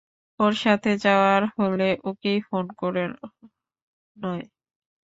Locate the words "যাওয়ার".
1.05-1.41